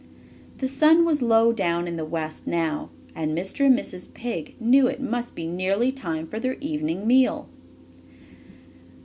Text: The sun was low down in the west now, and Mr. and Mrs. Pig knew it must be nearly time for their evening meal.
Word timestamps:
The 0.57 0.67
sun 0.67 1.05
was 1.05 1.21
low 1.21 1.53
down 1.53 1.87
in 1.87 1.95
the 1.95 2.03
west 2.03 2.47
now, 2.47 2.89
and 3.13 3.37
Mr. 3.37 3.67
and 3.67 3.77
Mrs. 3.77 4.11
Pig 4.11 4.55
knew 4.59 4.87
it 4.87 4.99
must 4.99 5.35
be 5.35 5.45
nearly 5.45 5.91
time 5.91 6.25
for 6.25 6.39
their 6.39 6.55
evening 6.55 7.05
meal. 7.05 7.47